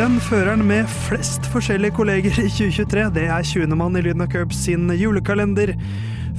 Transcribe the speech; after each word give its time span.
Den 0.00 0.14
føreren 0.24 0.62
med 0.64 0.86
flest 0.88 1.44
forskjellige 1.52 1.92
kolleger 1.92 2.32
i 2.40 2.46
2023, 2.48 3.02
det 3.12 3.24
er 3.28 3.42
20. 3.44 3.74
mann 3.76 3.98
i 3.98 4.00
Lyden 4.00 4.24
av 4.24 4.30
Curbs 4.32 4.62
sin 4.64 4.88
julekalender. 4.96 5.74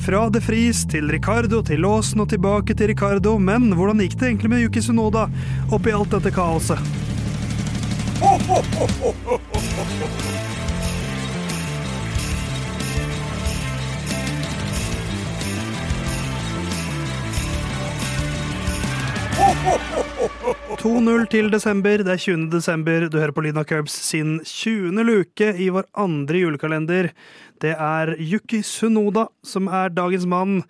Fra 0.01 0.23
De 0.33 0.41
Fries 0.41 0.79
til 0.89 1.11
Ricardo 1.13 1.59
til 1.67 1.83
Låsen 1.85 2.23
og 2.23 2.31
tilbake 2.31 2.73
til 2.73 2.89
Ricardo. 2.89 3.35
Men 3.37 3.69
hvordan 3.77 4.01
gikk 4.01 4.17
det 4.17 4.31
egentlig 4.31 4.49
med 4.49 4.63
Yuki 4.65 4.81
Sunoda 4.81 5.27
oppi 5.69 5.93
alt 5.93 6.09
dette 6.15 6.33
kaoset? 6.33 6.81
«2-0 19.61 21.27
til 21.29 21.51
desember. 21.53 22.01
Det 22.01 22.13
er 22.15 22.21
20. 22.21 22.47
desember. 22.49 23.03
Du 23.09 23.19
hører 23.19 23.33
på 23.35 23.43
Lina 23.45 23.61
Curbs 23.63 23.93
sin 23.93 24.39
20. 24.41 25.03
luke 25.05 25.51
i 25.53 25.67
vår 25.69 25.85
andre 25.93 26.41
julekalender. 26.41 27.11
Det 27.61 27.75
er 27.77 28.15
Yuki 28.17 28.63
Sunoda 28.65 29.27
som 29.45 29.69
er 29.69 29.93
dagens 29.93 30.25
mann. 30.25 30.63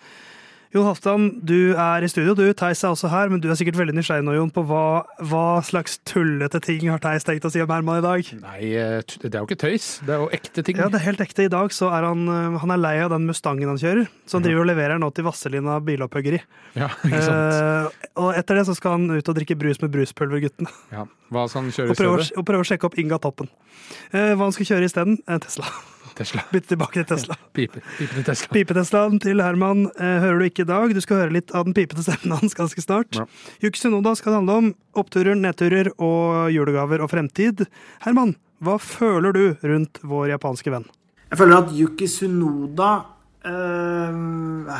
Jon 0.71 0.85
Halvdan, 0.87 1.23
du 1.43 1.73
er 1.75 2.05
i 2.05 2.07
studio. 2.07 2.31
Du, 2.31 2.45
Theis 2.55 2.79
er 2.85 2.93
også 2.93 3.09
her, 3.11 3.27
men 3.27 3.41
du 3.43 3.49
er 3.51 3.57
sikkert 3.59 3.75
veldig 3.75 3.91
nysgjerrig 3.97 4.23
nå, 4.23 4.37
Jon, 4.37 4.51
på 4.55 4.63
hva, 4.69 5.01
hva 5.27 5.59
slags 5.67 5.97
tullete 6.07 6.61
ting 6.63 6.85
har 6.87 7.01
Theis 7.03 7.27
tenkt 7.27 7.43
å 7.43 7.51
si 7.51 7.59
om 7.59 7.73
Herman 7.73 7.99
i 7.99 8.05
dag? 8.05 8.29
Nei, 8.39 8.59
eh, 8.79 9.01
det 9.03 9.33
er 9.33 9.41
jo 9.41 9.49
ikke 9.49 9.59
tøys. 9.65 9.89
Det 10.07 10.15
er 10.15 10.23
jo 10.23 10.29
ekte 10.31 10.63
ting. 10.63 10.79
Ja, 10.79 10.87
det 10.93 11.01
er 11.01 11.05
helt 11.09 11.23
ekte. 11.25 11.49
I 11.49 11.51
dag 11.51 11.75
så 11.75 11.91
er 11.91 12.07
han, 12.07 12.23
øh, 12.23 12.55
han 12.63 12.71
er 12.71 12.79
lei 12.79 12.93
av 13.03 13.11
den 13.11 13.27
Mustangen 13.27 13.67
han 13.67 13.81
kjører, 13.83 14.07
så 14.23 14.39
han 14.39 14.47
driver 14.47 14.63
og 14.63 14.71
leverer 14.71 15.03
nå 15.03 15.11
til 15.11 15.27
Vasselina 15.27 15.75
bilopphøggeri. 15.83 16.39
Ja, 16.79 16.87
ikke 17.09 17.23
sant? 17.27 17.59
Eh, 17.59 18.09
og 18.23 18.31
etter 18.39 18.61
det 18.61 18.67
så 18.71 18.77
skal 18.79 18.95
han 18.95 19.11
ut 19.11 19.27
og 19.27 19.41
drikke 19.41 19.59
brus 19.59 19.83
med 19.83 19.91
bruspulverguttene. 19.91 20.71
Ja. 20.95 21.03
Hva 21.35 21.49
skal 21.51 21.65
han 21.65 21.75
kjøre 21.75 21.91
i 21.91 21.99
stedet? 21.99 22.31
og 22.39 22.47
prøve 22.47 22.63
å 22.63 22.71
sjekke 22.71 22.87
opp 22.87 22.95
Inga 23.01 23.19
Toppen. 23.19 23.51
Eh, 24.15 24.31
hva 24.37 24.47
han 24.47 24.55
skal 24.55 24.71
kjøre 24.71 24.87
isteden? 24.87 25.19
En 25.27 25.43
Tesla. 25.43 25.67
Tesla. 26.21 26.45
Bytte 26.53 26.73
tilbake 26.73 27.01
til 27.01 27.07
Tesla. 27.09 27.37
Pipe. 27.57 27.81
Pipe 27.97 28.13
til 28.13 28.27
Tesla. 28.27 28.51
Pipeteslaen 28.55 29.19
til 29.23 29.41
Herman 29.43 29.87
eh, 29.91 30.17
hører 30.23 30.39
du 30.41 30.47
ikke 30.47 30.65
i 30.65 30.69
dag. 30.69 30.93
Du 30.95 31.01
skal 31.03 31.23
høre 31.23 31.35
litt 31.35 31.53
av 31.57 31.67
den 31.67 31.75
pipete 31.77 32.05
stemmen 32.05 32.37
hans 32.37 32.55
ganske 32.57 32.83
snart. 32.83 33.17
Ja. 33.17 33.27
Yuki 33.65 33.81
Sunoda 33.81 34.13
skal 34.19 34.39
handle 34.39 34.59
om 34.61 34.71
oppturer, 34.97 35.37
nedturer 35.37 35.91
og 35.97 36.51
julegaver 36.53 37.03
og 37.03 37.11
fremtid. 37.13 37.65
Herman, 38.05 38.35
hva 38.61 38.77
føler 38.81 39.33
du 39.33 39.43
rundt 39.65 40.01
vår 40.05 40.35
japanske 40.35 40.73
venn? 40.73 40.85
Jeg 41.31 41.39
føler 41.39 41.61
at 41.61 41.73
Yuki 41.73 42.07
Sunoda 42.11 42.91
eh, 43.47 44.17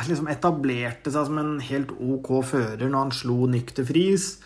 liksom 0.08 0.28
etablerte 0.30 1.12
seg 1.12 1.28
som 1.28 1.40
en 1.40 1.54
helt 1.64 1.94
OK 1.96 2.34
fører 2.46 2.86
når 2.86 2.98
han 2.98 3.14
slo 3.16 3.46
Nykter 3.50 3.88
Vries. 3.88 4.36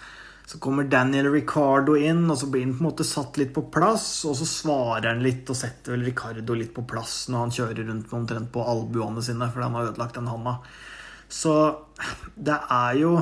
Så 0.47 0.61
kommer 0.63 0.87
Daniel 0.87 1.27
Ricardo 1.35 1.97
inn, 1.99 2.23
og 2.31 2.37
så 2.39 2.47
blir 2.47 2.63
han 2.63 2.77
på 2.77 2.85
en 2.85 2.87
måte 2.87 3.05
satt 3.07 3.39
litt 3.41 3.51
på 3.55 3.65
plass. 3.75 4.07
Og 4.31 4.37
så 4.39 4.47
svarer 4.47 5.09
han 5.11 5.25
litt 5.25 5.49
og 5.51 5.59
setter 5.59 5.97
vel 5.97 6.05
Ricardo 6.07 6.55
litt 6.55 6.71
på 6.77 6.85
plass 6.87 7.25
når 7.33 7.43
han 7.43 7.57
kjører 7.57 7.89
rundt 7.89 8.13
omtrent 8.15 8.53
på 8.55 8.63
albuene 8.63 9.25
sine, 9.27 9.49
fordi 9.51 9.67
han 9.67 9.75
har 9.81 9.91
ødelagt 9.91 10.21
den 10.21 10.31
handa. 10.31 10.61
Så 11.27 11.57
det 12.37 12.61
er 12.71 13.01
jo 13.01 13.17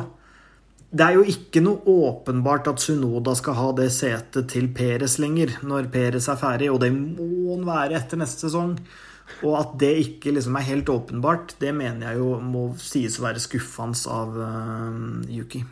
det 0.94 1.02
er 1.02 1.16
jo 1.16 1.24
ikke 1.26 1.58
noe 1.64 1.80
åpenbart 1.90 2.68
at 2.70 2.82
Sunoda 2.82 3.32
skal 3.34 3.56
ha 3.58 3.70
det 3.80 3.88
setet 3.90 4.52
til 4.52 4.68
Peres 4.76 5.16
lenger, 5.18 5.56
når 5.66 5.88
Peres 5.90 6.28
er 6.30 6.38
ferdig, 6.38 6.68
og 6.70 6.78
det 6.84 6.92
må 6.94 7.56
han 7.56 7.64
være 7.66 7.96
etter 7.98 8.20
neste 8.20 8.46
sesong. 8.46 8.76
Og 9.42 9.56
at 9.58 9.72
det 9.80 9.90
ikke 10.04 10.36
liksom 10.36 10.60
er 10.60 10.68
helt 10.68 10.92
åpenbart, 10.92 11.56
det 11.58 11.72
mener 11.74 12.12
jeg 12.12 12.20
jo 12.20 12.36
må 12.44 12.66
sies 12.78 13.18
å 13.18 13.24
være 13.26 13.42
skuffende 13.42 14.12
av 14.12 14.38
uh, 14.38 15.24
Yuki. 15.32 15.64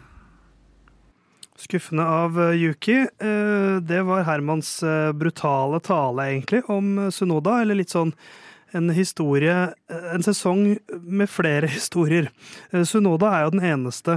Skuffende 1.63 2.05
av 2.09 2.39
eh, 2.41 2.55
Yuki. 2.59 2.97
Eh, 3.19 3.77
Det 3.87 4.01
var 4.03 4.25
Hermans 4.27 4.83
eh, 4.83 5.13
brutale 5.13 5.79
tale, 5.81 6.25
egentlig, 6.33 6.63
om 6.71 7.11
Sunoda. 7.15 7.61
Eller 7.63 7.79
litt 7.79 7.93
sånn 7.93 8.13
en 8.73 8.89
historie 8.97 9.55
En 9.93 10.23
sesong 10.25 10.79
med 11.05 11.29
flere 11.31 11.69
historier. 11.77 12.31
Sunoda 12.89 13.29
er 13.37 13.45
jo 13.45 13.51
den 13.53 13.67
eneste 13.69 14.15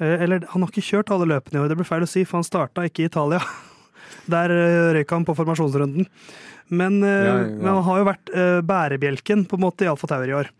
Eller 0.00 0.46
han 0.48 0.62
har 0.64 0.70
ikke 0.72 0.84
kjørt 0.86 1.10
alle 1.12 1.28
løpene 1.28 1.58
i 1.58 1.62
år, 1.62 1.68
det 1.70 1.76
blir 1.76 1.88
feil 1.88 2.04
å 2.04 2.08
si, 2.08 2.24
for 2.24 2.38
han 2.40 2.44
starta 2.48 2.84
ikke 2.88 3.04
i 3.04 3.08
Italia. 3.10 3.40
Der 4.32 4.52
røyk 4.96 5.12
han 5.14 5.24
på 5.28 5.34
formasjonsrunden. 5.38 6.08
Men, 6.68 6.98
Ja, 7.04 7.20
ja. 7.22 7.34
men 7.52 7.68
han 7.70 7.84
har 7.86 8.00
jo 8.00 8.08
vært 8.08 8.32
bærebjelken 8.68 9.44
på 9.48 9.56
en 9.56 9.64
måte 9.64 9.86
i 9.86 9.88
Alfa 9.92 10.08
Tauri 10.10 10.32
i 10.32 10.36
år. 10.36 10.50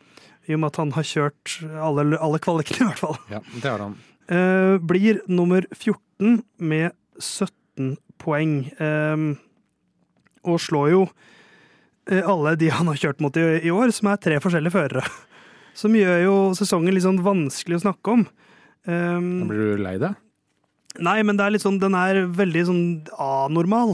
I 0.46 0.54
og 0.54 0.60
med 0.62 0.70
at 0.70 0.78
han 0.80 0.92
har 0.94 1.04
kjørt 1.08 1.56
alle, 1.82 2.04
alle 2.22 2.38
kvalikene, 2.40 2.84
i 2.84 2.88
hvert 2.92 3.02
fall. 3.02 3.16
Ja, 3.32 3.40
det 3.56 3.66
har 3.68 3.82
han. 3.82 3.96
Eh, 4.26 4.76
blir 4.82 5.20
nummer 5.30 5.66
14 5.70 6.42
med 6.58 6.92
17 7.18 7.96
poeng. 8.22 8.58
Eh, 8.78 9.26
og 10.46 10.58
slår 10.62 10.90
jo 10.92 11.04
eh, 12.10 12.22
alle 12.22 12.56
de 12.58 12.70
han 12.76 12.90
har 12.90 13.00
kjørt 13.00 13.22
mot 13.22 13.36
i, 13.38 13.46
i 13.66 13.72
år, 13.74 13.94
som 13.94 14.10
er 14.12 14.20
tre 14.22 14.40
forskjellige 14.42 14.76
førere. 14.76 15.06
Som 15.76 15.92
gjør 15.92 16.22
jo 16.22 16.36
sesongen 16.56 16.94
litt 16.96 17.04
sånn 17.04 17.18
vanskelig 17.20 17.76
å 17.76 17.82
snakke 17.82 18.12
om. 18.14 18.22
Um, 18.88 19.26
Da 19.42 19.48
blir 19.50 19.74
du 19.74 19.82
lei 19.84 19.98
deg? 20.00 20.14
Nei, 21.04 21.18
men 21.20 21.36
det 21.36 21.44
er 21.44 21.52
litt 21.52 21.64
sånn, 21.66 21.76
den 21.82 21.92
er 21.92 22.22
veldig 22.32 22.62
sånn 22.64 22.86
anormal. 23.20 23.92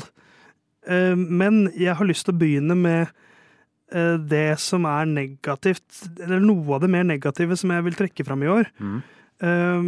Uh, 0.86 1.18
men 1.18 1.64
jeg 1.74 1.96
har 1.98 2.06
lyst 2.06 2.28
til 2.28 2.36
å 2.36 2.38
begynne 2.38 2.76
med 2.78 3.10
uh, 3.10 4.14
det 4.14 4.60
som 4.62 4.86
er 4.86 5.10
negativt, 5.10 6.04
eller 6.22 6.38
noe 6.46 6.76
av 6.78 6.84
det 6.86 6.92
mer 6.94 7.02
negative 7.08 7.58
som 7.58 7.74
jeg 7.74 7.88
vil 7.88 7.98
trekke 7.98 8.28
fram 8.30 8.46
i 8.46 8.52
år. 8.60 8.70
Mhm. 8.78 9.02
Eh, 9.42 9.86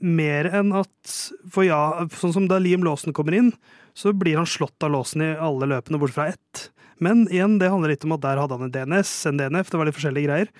mer 0.00 0.48
enn 0.56 0.70
at 0.72 1.14
For 1.52 1.66
ja, 1.66 1.80
sånn 2.16 2.32
som 2.36 2.46
da 2.48 2.56
Liam 2.62 2.84
Lawson 2.86 3.12
kommer 3.16 3.34
inn, 3.36 3.50
så 3.96 4.12
blir 4.16 4.38
han 4.38 4.46
slått 4.48 4.80
av 4.86 4.94
låsen 4.94 5.24
i 5.26 5.32
alle 5.36 5.66
løpene 5.68 5.98
bort 6.00 6.14
fra 6.14 6.28
ett. 6.32 6.68
Men 7.02 7.26
igjen, 7.32 7.58
det 7.60 7.68
handler 7.72 7.92
litt 7.94 8.04
om 8.06 8.14
at 8.16 8.22
der 8.24 8.38
hadde 8.40 8.56
han 8.56 8.68
en 8.68 8.72
DNS, 8.74 9.10
en 9.28 9.40
DNF, 9.40 9.68
det 9.72 9.80
var 9.80 9.88
litt 9.88 9.96
forskjellige 9.98 10.28
greier. 10.28 10.52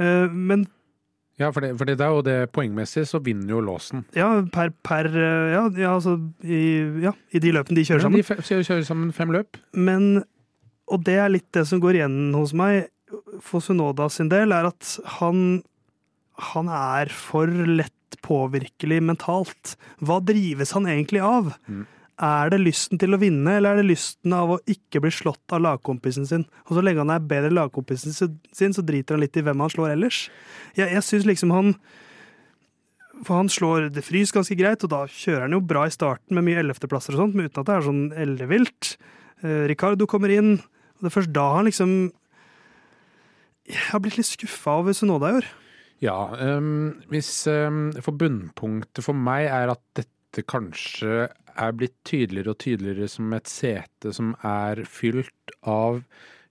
Uh, 0.00 0.28
men 0.32 0.66
Ja, 1.40 1.48
for 1.56 1.64
det, 1.64 1.70
for 1.80 1.88
det 1.88 1.96
er 2.04 2.12
jo 2.14 2.20
det 2.24 2.36
poengmessig, 2.52 3.06
så 3.08 3.20
vinner 3.24 3.54
jo 3.56 3.62
låsen. 3.64 4.02
Ja, 4.16 4.28
per, 4.52 4.70
per 4.84 5.06
eh, 5.08 5.54
ja, 5.54 5.62
ja, 5.80 5.94
altså 5.96 6.18
i, 6.44 6.58
ja, 7.00 7.14
i 7.32 7.40
de 7.40 7.52
løpene 7.56 7.78
de 7.80 7.84
kjører 7.88 8.02
Ja, 8.02 8.06
sammen. 8.10 8.20
De 8.20 8.26
fe- 8.28 8.60
kjører 8.60 8.84
sammen 8.84 9.12
fem 9.16 9.32
løp. 9.32 9.56
Men, 9.72 10.22
og 10.92 11.04
det 11.08 11.16
er 11.16 11.32
litt 11.32 11.48
det 11.56 11.62
som 11.70 11.80
går 11.80 11.96
igjen 12.02 12.18
hos 12.36 12.52
meg 12.52 12.90
for 13.40 13.64
Sunoda 13.64 14.10
sin 14.12 14.28
del, 14.28 14.52
er 14.52 14.68
at 14.68 14.92
han, 15.16 15.62
han 16.50 16.68
er 16.72 17.10
for 17.14 17.50
lett 17.50 18.18
påvirkelig 18.24 19.00
mentalt. 19.04 19.76
Hva 20.02 20.18
drives 20.24 20.74
han 20.76 20.88
egentlig 20.90 21.22
av? 21.24 21.52
Mm. 21.70 21.86
Er 22.20 22.50
det 22.52 22.58
lysten 22.60 23.00
til 23.00 23.16
å 23.16 23.20
vinne, 23.20 23.54
eller 23.56 23.72
er 23.72 23.80
det 23.80 23.94
lysten 23.94 24.34
av 24.36 24.50
å 24.52 24.58
ikke 24.68 25.00
bli 25.00 25.12
slått 25.14 25.54
av 25.56 25.62
lagkompisen 25.64 26.26
sin? 26.28 26.44
Og 26.68 26.76
så 26.76 26.82
lenge 26.84 27.00
han 27.00 27.12
er 27.14 27.24
bedre 27.24 27.52
lagkompisen 27.54 28.12
sin, 28.12 28.76
så 28.76 28.84
driter 28.84 29.16
han 29.16 29.24
litt 29.24 29.38
i 29.40 29.44
hvem 29.46 29.62
han 29.64 29.72
slår 29.72 29.94
ellers. 29.94 30.26
Jeg, 30.76 30.90
jeg 30.92 31.06
syns 31.06 31.28
liksom 31.28 31.54
han 31.54 31.74
For 33.24 33.36
han 33.36 33.50
slår 33.52 33.90
De 33.92 34.00
Frys 34.04 34.32
ganske 34.32 34.56
greit, 34.56 34.84
og 34.84 34.92
da 34.92 35.02
kjører 35.04 35.46
han 35.46 35.56
jo 35.56 35.62
bra 35.64 35.86
i 35.88 35.92
starten 35.92 36.36
med 36.36 36.46
mye 36.46 36.60
ellevteplasser 36.62 37.16
og 37.16 37.24
sånt, 37.24 37.34
men 37.36 37.48
uten 37.48 37.62
at 37.62 37.68
det 37.68 37.74
er 37.74 37.88
sånn 37.88 38.04
ellevilt. 38.16 38.94
Eh, 39.44 39.64
Ricardo 39.68 40.08
kommer 40.08 40.32
inn, 40.32 40.54
og 40.96 41.04
det 41.04 41.10
er 41.10 41.16
først 41.16 41.34
da 41.36 41.46
han 41.56 41.68
liksom 41.68 41.96
Jeg 43.70 43.82
har 43.90 44.00
blitt 44.02 44.16
litt 44.18 44.28
skuffa 44.28 44.80
over 44.80 44.96
Sunoda 44.96 45.30
i 45.30 45.40
år. 45.40 45.50
Ja, 46.00 46.32
Um, 46.40 47.02
hvis 47.12 47.46
um, 47.46 47.90
For 48.00 48.16
bunnpunktet 48.16 49.04
for 49.04 49.16
meg 49.16 49.50
er 49.52 49.74
at 49.74 49.82
dette 49.98 50.44
kanskje 50.48 51.26
er 51.60 51.72
blitt 51.76 51.96
tydeligere 52.08 52.54
og 52.54 52.60
tydeligere 52.62 53.08
som 53.10 53.32
et 53.36 53.50
sete 53.50 54.12
som 54.16 54.30
er 54.46 54.80
fylt 54.88 55.52
av 55.68 56.00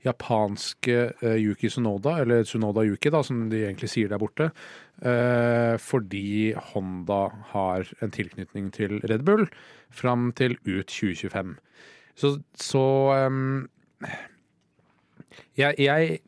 japanske 0.06 0.98
uh, 1.24 1.34
Yuki 1.40 1.72
Sunoda, 1.72 2.20
eller 2.22 2.46
Sunoda 2.48 2.84
Yuki, 2.86 3.10
da, 3.12 3.24
som 3.26 3.48
de 3.50 3.64
egentlig 3.64 3.90
sier 3.92 4.12
der 4.12 4.22
borte, 4.22 4.52
uh, 5.02 5.76
fordi 5.82 6.54
Honda 6.70 7.24
har 7.56 7.90
en 8.04 8.14
tilknytning 8.14 8.70
til 8.76 9.00
Red 9.10 9.26
Bull 9.28 9.48
fram 9.90 10.30
til 10.38 10.60
ut 10.68 10.92
2025. 10.92 11.56
Så, 12.20 12.36
så 12.60 12.86
um, 13.26 13.66
jeg, 15.58 15.74
jeg 15.80 16.20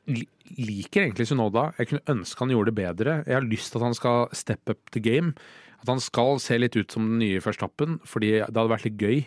liker 0.60 1.06
egentlig 1.06 1.28
Sunoda. 1.30 1.70
Jeg 1.80 1.92
kunne 1.92 2.16
ønske 2.16 2.44
han 2.44 2.54
gjorde 2.54 2.72
det 2.72 2.80
bedre. 2.80 3.18
Jeg 3.28 3.38
har 3.38 3.46
lyst 3.48 3.72
til 3.72 3.82
at 3.82 3.88
han 3.90 3.98
skal 3.98 4.34
step 4.36 4.72
up 4.74 4.92
the 4.96 5.04
game. 5.04 5.36
At 5.82 5.90
han 5.90 6.02
skal 6.04 6.40
se 6.44 6.58
litt 6.60 6.78
ut 6.78 6.94
som 6.94 7.08
den 7.08 7.22
nye 7.24 7.42
Verstappen, 7.42 8.00
fordi 8.06 8.36
det 8.40 8.52
hadde 8.54 8.70
vært 8.70 8.86
litt 8.86 9.00
gøy 9.02 9.24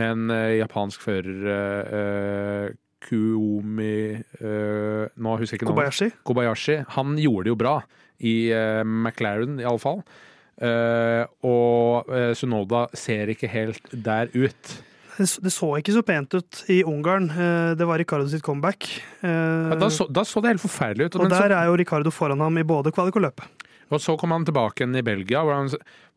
med 0.00 0.14
en 0.14 0.32
uh, 0.32 0.54
japansk 0.56 1.02
fører 1.02 1.42
uh, 1.90 2.70
Kuomi 3.04 4.16
uh, 4.16 5.04
Nå 5.16 5.36
husker 5.40 5.56
jeg 5.56 5.60
ikke 5.60 5.70
navnet. 5.70 5.76
Kobayashi. 5.76 6.10
Kobayashi. 6.24 6.76
Han 6.96 7.16
gjorde 7.20 7.48
det 7.48 7.54
jo 7.54 7.60
bra 7.60 7.76
i 8.20 8.34
uh, 8.52 8.82
McLaren, 8.84 9.58
iallfall. 9.62 10.02
Uh, 10.60 11.24
og 11.46 12.10
uh, 12.12 12.30
Sunoda 12.36 12.86
ser 12.96 13.32
ikke 13.32 13.48
helt 13.48 13.92
der 13.92 14.32
ut. 14.36 14.72
Det 15.20 15.52
så- 15.52 15.76
ikke 15.76 15.92
så 15.92 16.02
pent 16.02 16.34
ut 16.34 16.64
i 16.72 16.82
Ungarn. 16.82 17.28
Eh, 17.30 17.74
Det 17.74 17.86
var 17.86 17.98
Ricardo 17.98 18.26
sitt 18.28 18.42
comeback. 18.42 18.88
Eh, 19.22 19.28
Ja, 19.28 19.74
da, 19.76 19.88
så, 19.88 20.06
da 20.10 20.22
så 20.24 20.40
det 20.40 20.56
helt 20.56 20.62
forferdelig 20.62 21.06
ut. 21.06 21.16
og 21.16 21.22
men 21.22 21.30
så- 21.30 21.48
der 21.48 21.52
er 21.56 21.66
jo 21.66 21.76
Ricardo 21.76 22.10
foran 22.10 22.40
ham 22.40 22.56
i 22.58 22.62
både 22.62 22.92
kvalik 22.92 23.16
og 23.16 23.22
løpet. 23.22 23.44
Og 23.90 24.00
så 24.00 24.16
kom 24.18 24.30
han 24.30 24.44
tilbake 24.44 24.80
igjen 24.80 24.96
i 24.96 25.02
Belgia. 25.02 25.42
Han, 25.44 25.68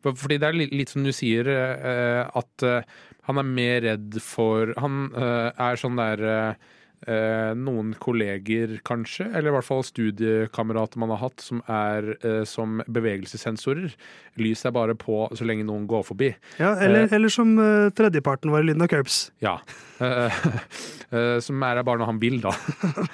fordi 0.02 0.38
det 0.38 0.42
er 0.42 0.52
litt, 0.52 0.88
som 0.88 1.02
du 1.02 1.10
sier, 1.12 1.46
eh, 1.46 2.30
at 2.34 2.84
han 3.24 3.38
er 3.38 3.42
mer 3.42 3.80
redd 3.82 4.20
for 4.22 4.72
Han 4.78 5.10
er 5.14 5.76
sånn 5.76 5.96
der 5.96 6.56
noen 7.04 7.92
kolleger, 8.00 8.78
kanskje, 8.86 9.26
eller 9.28 9.50
i 9.50 9.54
hvert 9.56 9.66
fall 9.66 9.82
studiekamerater 9.84 11.00
man 11.02 11.12
har 11.12 11.20
hatt, 11.20 11.42
som 11.44 11.60
er 11.70 12.14
eh, 12.24 12.42
som 12.48 12.80
bevegelsessensorer. 12.88 13.92
Lys 14.40 14.64
er 14.66 14.74
bare 14.74 14.96
på 14.98 15.18
så 15.36 15.46
lenge 15.46 15.66
noen 15.68 15.84
går 15.90 16.06
forbi. 16.08 16.30
Ja, 16.58 16.74
eller, 16.82 17.08
eller 17.12 17.32
som 17.32 17.52
eh, 17.60 17.90
tredjeparten 17.94 18.52
var 18.54 18.64
i 18.64 18.70
Lyden 18.70 18.86
av 18.86 18.90
Curbs. 18.92 19.18
Ja. 19.44 19.58
Eh, 20.02 20.40
eh, 21.14 21.38
som 21.44 21.62
er 21.62 21.80
her 21.80 21.86
bare 21.86 22.02
når 22.02 22.12
han 22.14 22.20
vil, 22.22 22.40
da. 22.42 22.54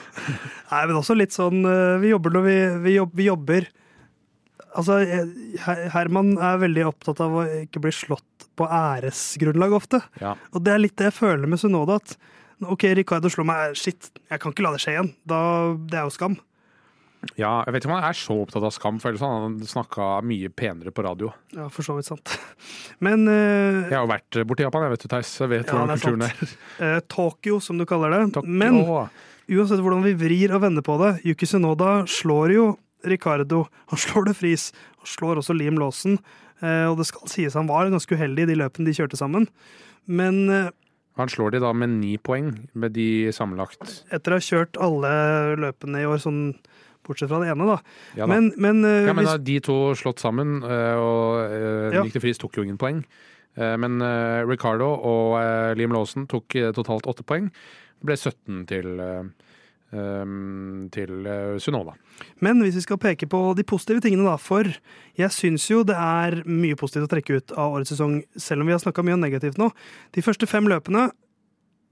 Nei, 0.73 0.85
men 0.87 0.97
også 0.97 1.17
litt 1.19 1.35
sånn 1.35 1.65
eh, 1.67 1.99
Vi 2.03 2.13
jobber 2.13 2.35
når 2.37 2.47
vi, 2.47 2.57
vi, 2.87 2.97
jobb, 2.97 3.15
vi 3.19 3.27
jobber 3.27 3.69
Altså, 4.79 5.01
eh, 5.03 5.65
Herman 5.91 6.37
er 6.39 6.61
veldig 6.63 6.85
opptatt 6.93 7.23
av 7.25 7.41
å 7.41 7.47
ikke 7.65 7.83
bli 7.83 7.91
slått 7.95 8.47
på 8.55 8.69
æresgrunnlag 8.71 9.73
ofte. 9.75 9.99
Ja. 10.21 10.37
Og 10.55 10.63
det 10.63 10.75
er 10.75 10.83
litt 10.85 10.95
det 11.01 11.09
jeg 11.09 11.17
føler 11.17 11.51
med 11.51 11.59
Sunoda. 11.59 11.97
At 11.99 12.15
OK, 12.69 12.85
Ricardo 12.99 13.31
slår 13.33 13.47
meg, 13.49 13.75
shit, 13.79 14.11
jeg 14.29 14.41
kan 14.43 14.53
ikke 14.53 14.65
la 14.67 14.75
det 14.75 14.81
skje 14.83 14.95
igjen. 14.97 15.11
Da, 15.29 15.41
det 15.89 15.97
er 16.01 16.09
jo 16.09 16.12
skam. 16.15 16.35
ja, 17.37 17.62
jeg 17.67 17.73
vet 17.75 17.83
ikke 17.85 17.91
om 17.91 17.95
han 17.99 18.07
er 18.09 18.17
så 18.17 18.35
opptatt 18.43 18.65
av 18.65 18.73
skam, 18.73 18.99
for 19.01 19.11
ellers 19.11 19.25
hadde 19.25 19.41
han 19.47 19.57
snakka 19.69 20.09
mye 20.29 20.51
penere 20.57 20.93
på 20.93 21.05
radio. 21.05 21.31
Ja, 21.57 21.69
for 21.73 21.85
så 21.85 21.97
vidt 21.97 22.09
sant. 22.09 22.35
Men 23.05 23.25
uh, 23.29 23.89
Jeg 23.89 23.97
har 23.97 24.05
jo 24.05 24.12
vært 24.12 24.41
borti 24.49 24.65
Japan, 24.67 24.87
jeg 24.87 24.95
vet 24.95 25.05
du, 25.05 25.09
Theis. 25.15 25.33
Jeg 25.41 25.53
vet 25.53 25.67
Ja, 25.73 25.79
hvordan 25.79 26.01
kulturen 26.01 26.27
er. 26.29 26.55
Uh, 26.81 26.99
Tokyo, 27.12 27.61
som 27.65 27.81
du 27.81 27.87
kaller 27.89 28.12
det. 28.17 28.23
Takk. 28.37 28.49
Men 28.49 28.81
uansett 28.85 29.81
hvordan 29.81 30.05
vi 30.05 30.15
vrir 30.21 30.53
og 30.57 30.65
vender 30.65 30.85
på 30.87 30.97
det, 31.01 31.15
Yuki 31.29 31.49
Sunoda 31.49 32.03
slår 32.09 32.55
jo 32.57 32.67
Ricardo. 33.09 33.65
Han 33.93 34.01
slår 34.05 34.29
det 34.31 34.37
fris. 34.37 34.71
Han 35.01 35.09
slår 35.17 35.41
også 35.41 35.57
Liam 35.57 35.81
Lawson. 35.81 36.21
Uh, 36.61 36.91
og 36.93 36.99
det 37.01 37.09
skal 37.09 37.29
sies 37.33 37.57
han 37.57 37.69
var 37.69 37.89
ganske 37.89 38.17
uheldig 38.17 38.45
i 38.45 38.53
de 38.53 38.61
løpene 38.61 38.89
de 38.89 38.97
kjørte 38.97 39.17
sammen. 39.21 39.49
Men 40.09 40.45
Han 41.21 41.33
slår 41.33 41.55
de 41.55 41.63
da 41.63 41.73
med 41.77 41.93
ni 41.99 42.15
poeng, 42.19 42.53
med 42.73 42.95
de 42.97 43.31
sammenlagt. 43.35 44.05
etter 44.11 44.35
å 44.35 44.39
ha 44.39 44.45
kjørt 44.45 44.79
alle 44.81 45.11
løpene 45.61 46.03
i 46.03 46.09
år, 46.09 46.21
sånn 46.23 46.43
bortsett 47.07 47.31
fra 47.31 47.41
det 47.43 47.51
ene, 47.53 47.67
da. 47.69 47.79
Ja, 48.15 48.25
da. 48.25 48.31
Men, 48.31 48.51
men, 48.61 48.85
uh, 48.85 49.09
ja, 49.09 49.15
men 49.15 49.25
hvis, 49.25 49.35
da, 49.35 49.45
de 49.51 49.59
to 49.67 49.79
slått 49.99 50.23
sammen, 50.23 50.61
uh, 50.65 50.97
og 51.01 51.29
uh, 51.51 51.91
Ja. 51.97 52.05
Nick 52.05 52.17
de 52.17 52.25
Vries 52.25 52.41
tok 52.41 52.59
jo 52.59 52.67
ingen 52.67 52.81
poeng. 52.81 53.05
Men 53.61 53.99
Ricardo 54.47 54.87
og 55.11 55.33
Liam 55.77 55.91
Lawson 55.93 56.23
tok 56.31 56.55
totalt 56.73 57.09
åtte 57.11 57.25
poeng. 57.27 57.49
Det 57.99 58.07
ble 58.07 58.15
17 58.15 58.61
til, 58.71 59.01
til 59.91 61.27
Sunnova 61.59 61.97
men 62.45 62.61
hvis 62.65 62.79
vi 62.79 62.85
skal 62.85 63.01
peke 63.01 63.29
på 63.31 63.41
de 63.57 63.65
positive 63.67 64.03
tingene, 64.05 64.27
da. 64.27 64.37
For 64.41 64.69
jeg 65.19 65.35
syns 65.35 65.67
jo 65.71 65.83
det 65.87 65.97
er 65.97 66.41
mye 66.49 66.79
positivt 66.79 67.09
å 67.09 67.13
trekke 67.15 67.41
ut 67.41 67.55
av 67.57 67.77
årets 67.77 67.95
sesong, 67.95 68.21
selv 68.37 68.63
om 68.63 68.71
vi 68.71 68.77
har 68.77 68.83
snakka 68.83 69.05
mye 69.07 69.19
negativt 69.21 69.61
nå. 69.61 69.71
De 70.17 70.25
første 70.25 70.49
fem 70.51 70.69
løpene 70.71 71.09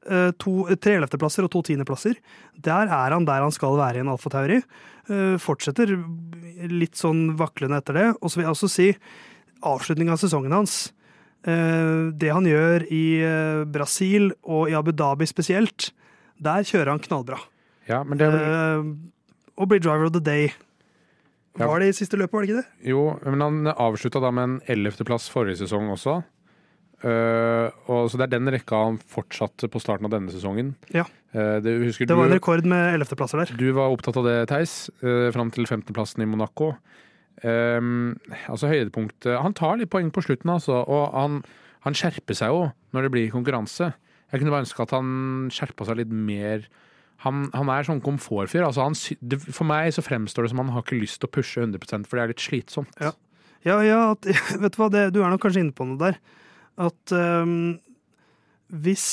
eh, 0.09 0.31
to, 0.41 0.55
tre 0.81 0.99
ellevteplasser 0.99 1.47
og 1.47 1.53
to 1.55 1.65
tiendeplasser. 1.69 2.21
Der 2.65 2.93
er 2.93 3.17
han 3.17 3.29
der 3.29 3.45
han 3.45 3.55
skal 3.55 3.79
være 3.81 4.01
i 4.01 4.05
en 4.05 4.13
Alfa. 4.13 4.45
Eh, 4.45 5.35
fortsetter 5.43 5.97
litt 6.69 6.99
sånn 7.01 7.35
vaklende 7.41 7.83
etter 7.83 7.99
det. 7.99 8.09
Og 8.21 8.31
så 8.31 8.41
vil 8.41 8.49
jeg 8.49 8.57
også 8.57 8.73
si 8.73 8.89
avslutninga 9.69 10.17
av 10.17 10.23
sesongen 10.23 10.55
hans. 10.55 10.81
Eh, 11.49 12.09
det 12.17 12.33
han 12.35 12.49
gjør 12.49 12.89
i 12.93 13.05
eh, 13.25 13.63
Brasil 13.69 14.33
og 14.45 14.73
i 14.73 14.77
Abu 14.79 14.95
Dhabi 14.97 15.29
spesielt, 15.29 15.93
der 16.39 16.67
kjører 16.67 16.95
han 16.95 17.03
knallbra. 17.03 17.41
Ja, 17.89 18.03
men 18.05 18.21
det 18.21 18.29
er 18.29 18.37
vel 18.37 18.49
Eh, 18.49 18.89
og 19.59 19.71
blir 19.71 19.83
driver 19.83 20.07
of 20.07 20.15
the 20.15 20.23
day. 20.23 20.53
Ja. 21.59 21.67
Var 21.67 21.83
det 21.83 21.91
i 21.91 21.97
siste 21.97 22.19
løpet, 22.21 22.33
var 22.37 22.45
det 22.45 22.51
ikke 22.53 22.61
det? 22.63 22.91
Jo, 22.93 23.05
men 23.27 23.43
han 23.43 23.71
avslutta 23.73 24.21
da 24.23 24.31
med 24.31 24.45
en 24.45 24.59
ellevteplass 24.71 25.27
forrige 25.33 25.59
sesong 25.65 25.91
også. 25.91 26.21
Uh, 26.99 27.71
og 27.87 28.09
så 28.11 28.19
det 28.19 28.27
er 28.27 28.33
den 28.33 28.51
rekka 28.51 28.79
han 28.89 28.97
fortsatte 28.99 29.69
på 29.71 29.83
starten 29.83 30.07
av 30.09 30.15
denne 30.15 30.33
sesongen. 30.35 30.73
Ja. 30.95 31.05
Uh, 31.35 31.59
det, 31.63 31.75
Det 31.95 32.11
var 32.11 32.27
en 32.27 32.33
du, 32.33 32.39
rekord 32.39 32.67
med 32.67 32.95
ellevteplasser 32.97 33.43
der. 33.43 33.53
du 33.59 33.71
var 33.75 33.95
opptatt 33.95 34.19
av 34.19 34.27
det, 34.27 34.49
Theis, 34.51 34.91
uh, 35.03 35.31
fram 35.35 35.53
til 35.55 35.67
15.-plassen 35.67 36.23
i 36.23 36.31
Monaco. 36.31 36.73
Um, 37.39 38.19
altså 38.51 38.67
høydepunktet 38.67 39.37
Han 39.39 39.55
tar 39.55 39.77
litt 39.79 39.93
poeng 39.93 40.11
på 40.11 40.25
slutten, 40.27 40.51
altså. 40.51 40.83
Og 40.91 41.15
han, 41.15 41.43
han 41.87 41.95
skjerper 41.95 42.35
seg 42.35 42.51
jo 42.51 42.65
når 42.95 43.07
det 43.07 43.13
blir 43.15 43.31
konkurranse. 43.35 43.93
Jeg 44.33 44.41
kunne 44.41 44.55
bare 44.55 44.67
ønske 44.67 44.83
at 44.83 44.95
han 44.97 45.11
skjerpa 45.55 45.87
seg 45.87 46.01
litt 46.03 46.11
mer. 46.15 46.67
Han, 47.25 47.49
han 47.51 47.71
er 47.75 47.83
sånn 47.89 47.99
komfortfyr. 48.05 48.63
Altså 48.69 48.85
han, 48.87 48.95
det, 49.27 49.41
for 49.51 49.67
meg 49.67 49.91
så 49.97 50.03
fremstår 50.07 50.47
det 50.47 50.53
som 50.53 50.61
han 50.63 50.71
har 50.75 50.83
ikke 50.85 51.01
lyst 51.01 51.19
til 51.19 51.27
å 51.27 51.35
pushe 51.35 51.65
100% 51.65 52.07
for 52.07 52.15
det 52.19 52.23
er 52.25 52.31
litt 52.35 52.45
slitsomt. 52.45 52.93
Ja. 53.03 53.11
Ja, 53.67 53.77
ja, 53.83 54.01
at, 54.15 54.23
vet 54.63 54.77
du 54.77 54.79
hva, 54.79 54.87
det, 54.95 55.03
du 55.17 55.21
er 55.25 55.31
nok 55.33 55.43
kanskje 55.43 55.65
inne 55.65 55.75
på 55.75 55.83
noe 55.89 55.99
der. 55.99 56.21
At 56.79 57.03
um, 57.11 57.75
hvis 58.71 59.07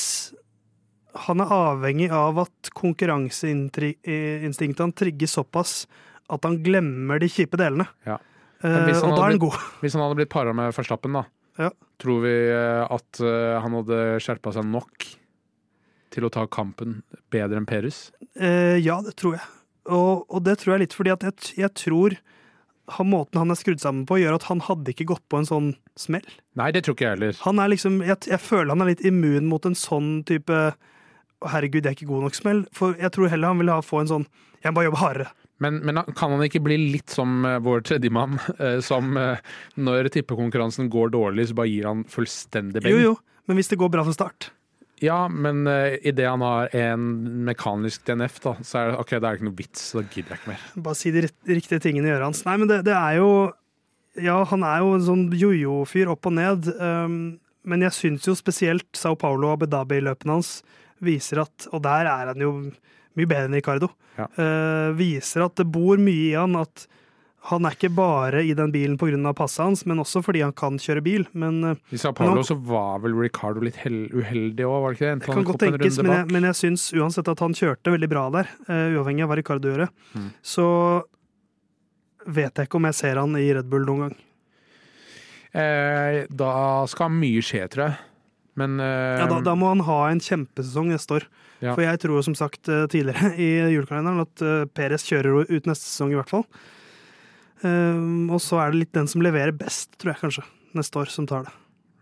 han 1.26 1.42
er 1.42 1.50
avhengig 1.56 2.12
av 2.14 2.38
at 2.44 2.70
konkurranseinstinktet 2.76 4.84
han 4.84 4.94
trigger 4.94 5.28
såpass 5.32 5.88
at 6.32 6.46
han 6.46 6.58
glemmer 6.66 7.20
de 7.22 7.28
kjipe 7.32 7.58
delene. 7.60 7.86
Ja. 8.08 8.18
Eh, 8.62 8.72
han 8.72 9.12
og 9.12 9.18
da 9.18 9.24
er 9.28 9.32
han 9.36 9.40
god. 9.42 9.58
Hvis 9.84 9.94
han 9.96 10.04
hadde 10.06 10.18
blitt 10.20 10.34
para 10.34 10.54
med 10.58 10.74
Verstappen, 10.76 11.14
da, 11.18 11.24
Ja. 11.62 11.70
tror 12.02 12.20
vi 12.26 12.34
eh, 12.52 12.84
at 12.92 13.12
eh, 13.22 13.62
han 13.62 13.74
hadde 13.80 13.98
skjerpa 14.24 14.50
seg 14.56 14.66
nok 14.68 14.94
til 16.16 16.28
å 16.28 16.32
ta 16.34 16.46
kampen 16.48 17.02
bedre 17.34 17.60
enn 17.62 17.68
Perez? 17.70 18.10
Eh, 18.40 18.78
ja, 18.82 19.02
det 19.06 19.16
tror 19.20 19.38
jeg. 19.38 19.46
Og, 19.86 20.26
og 20.26 20.42
det 20.46 20.58
tror 20.62 20.76
jeg 20.76 20.88
litt 20.88 20.96
fordi 20.98 21.14
at 21.14 21.26
jeg, 21.28 21.52
jeg 21.60 21.74
tror 21.78 22.18
han, 22.96 23.10
måten 23.10 23.40
han 23.42 23.54
er 23.54 23.60
skrudd 23.60 23.82
sammen 23.82 24.06
på, 24.10 24.20
gjør 24.22 24.38
at 24.38 24.48
han 24.50 24.62
hadde 24.66 24.94
ikke 24.94 25.08
gått 25.10 25.24
på 25.32 25.40
en 25.42 25.48
sånn 25.50 25.70
smell. 26.00 26.26
Nei, 26.58 26.72
det 26.74 26.86
tror 26.86 26.98
ikke 26.98 27.08
jeg 27.08 27.18
heller. 27.18 27.40
Han 27.46 27.62
er 27.62 27.72
liksom, 27.74 28.02
jeg, 28.06 28.20
jeg 28.30 28.42
føler 28.42 28.74
han 28.74 28.86
er 28.86 28.94
litt 28.94 29.06
immun 29.06 29.50
mot 29.50 29.66
en 29.68 29.78
sånn 29.78 30.20
type 30.28 30.68
Herregud, 31.46 31.84
jeg 31.84 31.92
er 31.92 31.98
ikke 31.98 32.10
god 32.10 32.24
nok 32.26 32.38
smell. 32.38 32.62
For 32.74 32.96
jeg 32.98 33.12
tror 33.14 33.30
heller 33.30 33.52
han 33.52 33.60
vil 33.62 33.70
ha, 33.70 33.82
få 33.86 34.00
en 34.02 34.10
sånn 34.10 34.24
Jeg 34.64 34.72
må 34.72 34.80
bare 34.80 34.88
jobbe 34.88 35.02
hardere. 35.02 35.34
Men, 35.62 35.78
men 35.88 36.00
kan 36.18 36.34
han 36.34 36.44
ikke 36.44 36.64
bli 36.64 36.78
litt 36.96 37.14
som 37.14 37.46
eh, 37.48 37.60
vår 37.64 37.84
tredjemann, 37.88 38.40
eh, 38.60 38.80
som 38.84 39.16
eh, 39.20 39.44
når 39.80 40.10
tippekonkurransen 40.16 40.90
går 40.92 41.14
dårlig, 41.16 41.50
så 41.50 41.58
bare 41.60 41.72
gir 41.72 41.88
han 41.90 42.04
fullstendig 42.12 42.84
beng? 42.84 42.96
Jo, 42.96 43.12
jo, 43.12 43.42
men 43.48 43.60
hvis 43.60 43.72
det 43.72 43.80
går 43.80 43.94
bra 43.94 44.04
fra 44.08 44.16
start 44.16 44.50
Ja, 45.04 45.26
men 45.28 45.66
uh, 45.68 45.98
idet 46.08 46.28
han 46.30 46.44
har 46.46 46.72
en 46.78 47.08
mekanisk 47.48 48.06
DNF, 48.08 48.40
da, 48.44 48.56
så 48.64 48.80
er 48.80 48.92
det 48.92 49.00
ok, 49.02 49.12
da 49.18 49.20
er 49.20 49.26
det 49.28 49.40
ikke 49.40 49.50
noe 49.50 49.60
vits. 49.60 49.86
Da 49.92 50.04
gidder 50.06 50.36
jeg 50.36 50.42
ikke 50.42 50.52
mer. 50.54 50.66
Bare 50.88 51.00
si 51.00 51.12
de 51.16 51.26
riktige 51.26 51.82
tingene 51.84 52.10
i 52.10 52.14
øret 52.16 52.30
hans. 52.30 52.44
Nei, 52.48 52.56
men 52.62 52.72
det, 52.72 52.82
det 52.88 52.96
er 52.96 53.20
jo 53.20 53.30
Ja, 54.24 54.38
han 54.48 54.64
er 54.64 54.80
jo 54.80 54.94
en 54.96 55.04
sånn 55.04 55.26
jojo-fyr 55.36 56.14
opp 56.14 56.30
og 56.30 56.38
ned. 56.38 56.70
Um, 56.80 57.18
men 57.68 57.84
jeg 57.84 57.98
syns 57.98 58.30
jo 58.30 58.38
spesielt 58.38 58.88
Sao 58.96 59.18
Paulo 59.20 59.50
og 59.50 59.58
Abu 59.58 59.68
Dhabi-løpene 59.68 60.38
hans 60.38 60.60
viser 61.04 61.42
at 61.44 61.66
Og 61.74 61.82
der 61.84 62.08
er 62.08 62.32
han 62.32 62.40
jo 62.40 62.54
mye 63.16 63.28
bedre 63.28 63.50
enn 63.50 63.58
Ricardo. 63.58 63.90
Ja. 64.16 64.30
Uh, 64.40 64.96
viser 64.96 65.44
at 65.44 65.60
det 65.60 65.68
bor 65.72 66.00
mye 66.00 66.30
i 66.30 66.38
han. 66.38 66.56
At 66.56 66.88
han 67.46 67.68
er 67.68 67.76
ikke 67.78 67.92
bare 67.94 68.42
i 68.42 68.54
den 68.58 68.72
bilen 68.74 68.98
pga. 68.98 69.34
passet 69.38 69.64
hans, 69.64 69.86
men 69.86 70.02
også 70.02 70.24
fordi 70.26 70.42
han 70.42 70.54
kan 70.54 70.80
kjøre 70.82 71.04
bil. 71.06 71.26
Men 71.34 71.64
uh, 71.64 71.76
I 71.94 72.00
Men 72.02 72.16
Paulo 72.18 72.44
så 72.44 72.56
var 72.58 73.04
vel 73.04 73.14
Ricardo 73.14 73.62
litt 73.62 73.78
uheldig 73.86 74.66
òg, 74.66 74.78
var 74.82 74.94
det 74.94 74.98
ikke 74.98 75.10
det? 75.10 75.20
det 75.20 75.34
kan 75.34 75.50
godt 75.50 75.64
tenkes, 75.66 76.00
men 76.02 76.14
jeg, 76.18 76.30
men 76.34 76.50
jeg 76.50 76.60
syns 76.62 76.88
uansett 76.94 77.30
at 77.30 77.44
han 77.46 77.54
kjørte 77.54 77.94
veldig 77.94 78.10
bra 78.10 78.30
der, 78.34 78.50
uh, 78.70 78.98
uavhengig 78.98 79.26
av 79.26 79.30
hva 79.34 79.38
Ricardo 79.42 79.74
gjorde. 79.74 79.92
Mm. 80.16 80.32
Så 80.42 80.70
vet 82.26 82.58
jeg 82.58 82.70
ikke 82.70 82.82
om 82.82 82.90
jeg 82.90 82.98
ser 82.98 83.22
han 83.22 83.38
i 83.38 83.50
Red 83.54 83.70
Bull 83.70 83.86
noen 83.86 84.08
gang. 84.08 84.18
Eh, 85.56 86.26
da 86.36 86.52
skal 86.92 87.14
mye 87.14 87.44
skje, 87.46 87.64
tror 87.72 87.88
jeg. 87.88 88.00
Men 88.60 88.80
eh, 88.84 89.22
Ja, 89.22 89.28
da, 89.30 89.40
da 89.44 89.54
må 89.60 89.70
han 89.72 89.84
ha 89.88 90.00
en 90.10 90.22
kjempesesong 90.24 90.90
neste 90.92 91.20
år. 91.20 91.28
Ja. 91.62 91.72
For 91.72 91.84
jeg 91.86 92.02
tror 92.04 92.26
som 92.26 92.36
sagt 92.36 92.68
eh, 92.72 92.88
tidligere 92.92 93.32
i 93.46 93.50
julekalenderen 93.76 94.26
at 94.26 94.74
Peres 94.76 95.08
kjører 95.08 95.46
ut 95.48 95.70
neste 95.70 95.86
sesong 95.86 96.16
i 96.16 96.20
hvert 96.20 96.32
fall. 96.32 96.48
Um, 97.64 98.28
og 98.34 98.42
så 98.44 98.60
er 98.62 98.74
det 98.74 98.82
litt 98.84 98.96
den 98.98 99.08
som 99.10 99.24
leverer 99.24 99.56
best, 99.56 99.94
tror 100.02 100.14
jeg 100.14 100.22
kanskje, 100.22 100.44
neste 100.76 101.00
år, 101.02 101.12
som 101.12 101.28
tar 101.30 101.46
det 101.48 101.54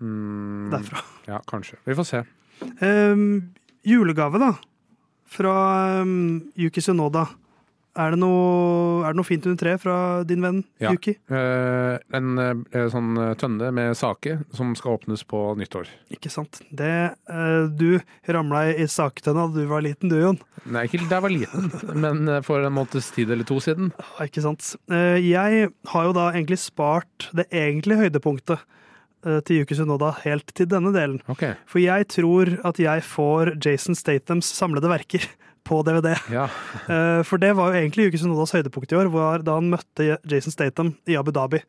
mm, 0.01 0.71
derfra. 0.73 1.03
Ja, 1.29 1.41
kanskje. 1.49 1.77
Vi 1.85 1.97
får 1.97 2.09
se. 2.09 2.23
Um, 2.81 3.53
julegave, 3.85 4.41
da. 4.41 4.53
Fra 5.33 5.55
um, 6.01 6.41
Yuki 6.59 6.81
Sunoda. 6.83 7.27
Er 7.93 8.09
det, 8.15 8.17
noe, 8.23 9.03
er 9.05 9.13
det 9.13 9.19
noe 9.19 9.27
fint 9.27 9.43
under 9.45 9.59
treet 9.61 9.81
fra 9.83 9.95
din 10.25 10.41
venn 10.41 10.63
Ja. 10.81 10.89
Yuki? 10.95 11.13
Eh, 11.29 11.99
en 12.17 12.31
eh, 12.41 12.87
sånn 12.89 13.11
eh, 13.21 13.33
tønne 13.37 13.69
med 13.75 13.93
sake 13.99 14.39
som 14.57 14.71
skal 14.79 14.95
åpnes 14.97 15.21
på 15.29 15.41
nyttår. 15.59 15.91
Ikke 16.15 16.31
sant. 16.33 16.57
Det, 16.73 16.89
eh, 17.29 17.67
du 17.69 17.99
ramla 18.33 18.63
i 18.73 18.87
saketønna 18.89 19.45
da 19.53 19.61
du 19.61 19.69
var 19.69 19.85
liten, 19.85 20.09
du, 20.09 20.17
Jon. 20.23 20.39
Nei, 20.65 20.87
ikke 20.89 21.03
da 21.05 21.19
jeg 21.19 21.25
var 21.27 21.35
liten, 21.35 21.69
men 22.01 22.27
eh, 22.39 22.41
for 22.41 22.65
en 22.65 22.73
måneds 22.73 23.11
tid 23.13 23.29
eller 23.29 23.45
to 23.45 23.59
siden. 23.61 23.93
Ikke 24.25 24.41
sant. 24.41 24.73
Eh, 24.89 25.19
Jeg 25.21 25.69
har 25.93 26.09
jo 26.09 26.17
da 26.17 26.31
egentlig 26.33 26.57
spart 26.65 27.29
det 27.37 27.45
egentlige 27.53 28.07
høydepunktet 28.07 28.57
eh, 28.57 28.69
til 29.47 29.61
Yuki 29.63 29.75
Sunoda 29.79 30.11
helt 30.23 30.51
til 30.57 30.67
denne 30.71 30.91
delen. 30.95 31.21
Okay. 31.31 31.53
For 31.69 31.79
jeg 31.83 32.07
tror 32.11 32.51
at 32.67 32.79
jeg 32.83 33.05
får 33.07 33.55
Jason 33.63 33.95
Stathams 33.95 34.49
samlede 34.53 34.89
verker 34.91 35.23
på 35.67 35.77
DVD. 35.87 36.13
Ja. 36.33 36.49
Eh, 36.91 37.21
For 37.23 37.39
det 37.39 37.53
var 37.55 37.71
jo 37.71 37.79
egentlig 37.79 38.09
Yuki 38.09 38.19
Sunodas 38.19 38.51
høydepunkt 38.51 38.91
i 38.91 38.97
år, 38.99 39.07
var 39.13 39.39
da 39.47 39.53
han 39.55 39.69
møtte 39.71 40.17
Jason 40.27 40.51
Statham 40.51 40.89
i 41.07 41.15
Abu 41.15 41.31
Dhabi. 41.31 41.61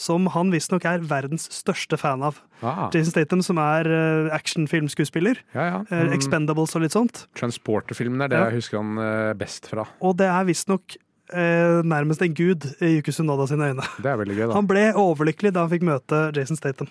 Som 0.00 0.24
han 0.32 0.48
visstnok 0.50 0.86
er 0.88 1.02
verdens 1.04 1.44
største 1.52 1.98
fan 2.00 2.22
av. 2.24 2.38
Ah, 2.64 2.86
Jason 2.94 3.12
Statham 3.12 3.42
som 3.44 3.60
er 3.60 3.84
eh, 3.92 4.30
actionfilmskuespiller. 4.32 5.42
ja, 5.54 5.66
ja. 5.68 5.80
eh, 5.90 6.06
Mm, 6.08 6.14
Expendables 6.16 6.72
og 6.78 6.82
litt 6.86 6.96
sånt. 6.96 7.26
Transporter-filmen 7.38 8.24
er 8.24 8.32
det 8.32 8.40
jeg 8.40 8.56
husker 8.62 8.80
han 8.80 8.96
eh, 9.04 9.34
best 9.38 9.68
fra. 9.70 9.84
Og 10.00 10.16
det 10.18 10.30
er 10.32 10.48
visstnok 10.48 10.96
eh, 11.32 11.80
nærmest 11.88 12.22
en 12.24 12.34
gud 12.36 12.66
i 12.80 12.96
Yuki 12.98 13.12
Sunoda 13.14 13.46
sine 13.50 13.72
øyne. 13.72 13.86
Det 13.98 14.10
er 14.12 14.18
veldig 14.20 14.36
gøy, 14.36 14.46
da. 14.46 14.54
Han 14.56 14.68
ble 14.70 14.84
overlykkelig 15.02 15.52
da 15.56 15.64
han 15.66 15.72
fikk 15.72 15.86
møte 15.88 16.22
Jason 16.36 16.58
Statham. 16.58 16.90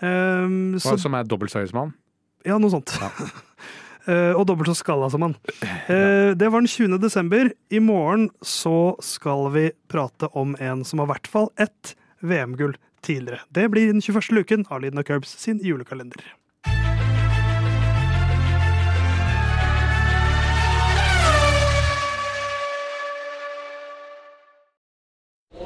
Um, 0.00 0.78
så, 0.78 0.94
Som 1.00 1.16
er 1.18 1.26
dobbelt 1.26 1.50
så 1.50 1.62
høy 1.62 1.70
som 1.70 1.82
han. 1.84 1.94
ja, 2.46 2.58
noe 2.58 2.72
sånt. 2.74 2.94
Ja. 3.00 3.10
Eh, 4.08 4.32
og 4.32 4.46
dobbelt 4.48 4.70
så 4.70 4.78
skalla 4.78 5.10
som 5.12 5.26
han. 5.26 5.34
Eh, 5.92 6.30
det 6.32 6.48
var 6.48 6.62
den 6.62 6.68
20. 6.68 6.94
desember. 7.00 7.50
I 7.68 7.80
morgen 7.80 8.30
så 8.40 8.94
skal 9.04 9.50
vi 9.52 9.66
prate 9.92 10.30
om 10.32 10.54
en 10.60 10.80
som 10.84 11.02
har 11.02 11.08
i 11.08 11.12
hvert 11.12 11.28
fall 11.28 11.50
ett 11.60 11.92
VM-gull 12.24 12.72
tidligere. 13.04 13.40
Det 13.52 13.66
blir 13.68 13.92
den 13.92 14.00
21. 14.00 14.32
luken 14.36 14.64
av 14.68 14.80
Lyden 14.80 15.00
og 15.00 15.08
Curbs 15.08 15.32
sin 15.40 15.60
julekalender. 15.64 16.24